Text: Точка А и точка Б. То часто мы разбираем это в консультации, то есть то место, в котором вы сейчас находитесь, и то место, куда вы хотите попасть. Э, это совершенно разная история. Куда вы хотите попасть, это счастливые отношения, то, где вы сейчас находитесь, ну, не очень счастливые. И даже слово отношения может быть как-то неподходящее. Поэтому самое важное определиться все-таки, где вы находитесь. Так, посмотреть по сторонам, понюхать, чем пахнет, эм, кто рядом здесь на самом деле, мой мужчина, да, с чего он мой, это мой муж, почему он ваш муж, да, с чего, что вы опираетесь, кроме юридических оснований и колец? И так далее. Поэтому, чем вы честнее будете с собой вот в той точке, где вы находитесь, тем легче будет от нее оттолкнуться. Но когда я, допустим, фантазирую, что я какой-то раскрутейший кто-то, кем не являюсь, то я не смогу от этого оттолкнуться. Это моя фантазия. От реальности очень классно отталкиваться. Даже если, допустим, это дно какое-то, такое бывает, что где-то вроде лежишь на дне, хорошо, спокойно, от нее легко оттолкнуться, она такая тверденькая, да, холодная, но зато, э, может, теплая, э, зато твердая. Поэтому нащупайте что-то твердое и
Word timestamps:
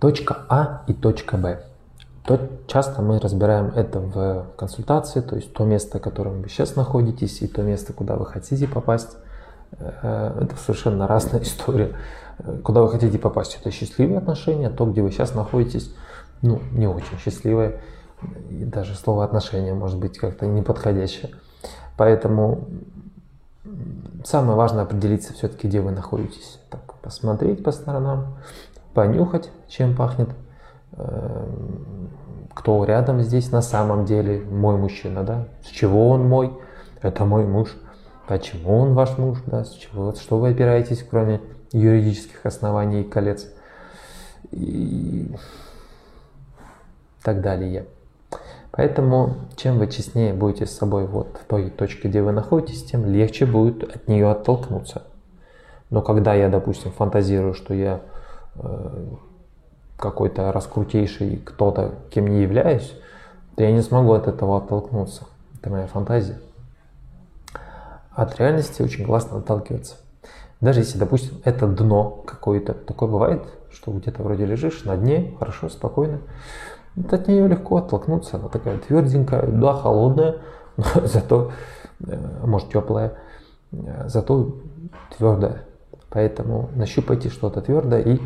Точка 0.00 0.44
А 0.48 0.84
и 0.86 0.92
точка 0.92 1.36
Б. 1.36 1.60
То 2.24 2.38
часто 2.66 3.02
мы 3.02 3.18
разбираем 3.18 3.72
это 3.74 4.00
в 4.00 4.46
консультации, 4.56 5.20
то 5.20 5.34
есть 5.34 5.52
то 5.52 5.64
место, 5.64 5.98
в 5.98 6.02
котором 6.02 6.42
вы 6.42 6.48
сейчас 6.48 6.76
находитесь, 6.76 7.40
и 7.42 7.48
то 7.48 7.62
место, 7.62 7.92
куда 7.92 8.16
вы 8.16 8.26
хотите 8.26 8.68
попасть. 8.68 9.16
Э, 9.72 10.38
это 10.42 10.54
совершенно 10.56 11.06
разная 11.06 11.40
история. 11.42 11.96
Куда 12.62 12.82
вы 12.82 12.90
хотите 12.90 13.18
попасть, 13.18 13.58
это 13.60 13.70
счастливые 13.70 14.18
отношения, 14.18 14.70
то, 14.70 14.86
где 14.86 15.02
вы 15.02 15.10
сейчас 15.10 15.34
находитесь, 15.34 15.92
ну, 16.42 16.60
не 16.72 16.86
очень 16.86 17.18
счастливые. 17.18 17.80
И 18.50 18.64
даже 18.64 18.94
слово 18.94 19.24
отношения 19.24 19.74
может 19.74 19.98
быть 19.98 20.18
как-то 20.18 20.46
неподходящее. 20.46 21.32
Поэтому 21.96 22.68
самое 24.24 24.56
важное 24.56 24.84
определиться 24.84 25.32
все-таки, 25.32 25.66
где 25.66 25.80
вы 25.80 25.90
находитесь. 25.90 26.60
Так, 26.70 26.94
посмотреть 27.02 27.62
по 27.64 27.72
сторонам, 27.72 28.36
понюхать, 28.94 29.50
чем 29.68 29.94
пахнет, 29.94 30.30
эм, 30.92 32.10
кто 32.54 32.84
рядом 32.84 33.22
здесь 33.22 33.52
на 33.52 33.62
самом 33.62 34.04
деле, 34.04 34.40
мой 34.40 34.76
мужчина, 34.76 35.22
да, 35.22 35.48
с 35.62 35.68
чего 35.68 36.10
он 36.10 36.28
мой, 36.28 36.52
это 37.02 37.24
мой 37.24 37.46
муж, 37.46 37.76
почему 38.26 38.78
он 38.78 38.94
ваш 38.94 39.16
муж, 39.18 39.38
да, 39.46 39.64
с 39.64 39.72
чего, 39.72 40.12
что 40.14 40.38
вы 40.38 40.50
опираетесь, 40.50 41.04
кроме 41.08 41.40
юридических 41.72 42.44
оснований 42.44 43.02
и 43.02 43.08
колец? 43.08 43.46
И 44.50 45.30
так 47.22 47.40
далее. 47.42 47.86
Поэтому, 48.70 49.34
чем 49.56 49.78
вы 49.78 49.88
честнее 49.88 50.32
будете 50.32 50.66
с 50.66 50.76
собой 50.76 51.06
вот 51.06 51.38
в 51.42 51.46
той 51.46 51.70
точке, 51.70 52.08
где 52.08 52.22
вы 52.22 52.32
находитесь, 52.32 52.84
тем 52.84 53.06
легче 53.06 53.44
будет 53.44 53.82
от 53.82 54.08
нее 54.08 54.30
оттолкнуться. 54.30 55.02
Но 55.90 56.02
когда 56.02 56.34
я, 56.34 56.48
допустим, 56.48 56.92
фантазирую, 56.92 57.54
что 57.54 57.74
я 57.74 58.00
какой-то 59.96 60.52
раскрутейший 60.52 61.36
кто-то, 61.44 61.94
кем 62.10 62.28
не 62.28 62.42
являюсь, 62.42 62.94
то 63.56 63.64
я 63.64 63.72
не 63.72 63.82
смогу 63.82 64.12
от 64.12 64.28
этого 64.28 64.58
оттолкнуться. 64.58 65.24
Это 65.60 65.70
моя 65.70 65.86
фантазия. 65.86 66.38
От 68.12 68.38
реальности 68.38 68.82
очень 68.82 69.04
классно 69.04 69.38
отталкиваться. 69.38 69.96
Даже 70.60 70.80
если, 70.80 70.98
допустим, 70.98 71.38
это 71.44 71.66
дно 71.66 72.22
какое-то, 72.26 72.74
такое 72.74 73.08
бывает, 73.08 73.42
что 73.70 73.92
где-то 73.92 74.22
вроде 74.22 74.44
лежишь 74.44 74.84
на 74.84 74.96
дне, 74.96 75.36
хорошо, 75.38 75.68
спокойно, 75.68 76.20
от 77.10 77.28
нее 77.28 77.46
легко 77.46 77.76
оттолкнуться, 77.76 78.36
она 78.38 78.48
такая 78.48 78.78
тверденькая, 78.78 79.46
да, 79.46 79.74
холодная, 79.74 80.38
но 80.76 80.84
зато, 81.06 81.52
э, 82.06 82.44
может, 82.44 82.70
теплая, 82.70 83.14
э, 83.70 84.08
зато 84.08 84.56
твердая. 85.16 85.67
Поэтому 86.10 86.70
нащупайте 86.74 87.28
что-то 87.28 87.60
твердое 87.60 88.00
и 88.00 88.18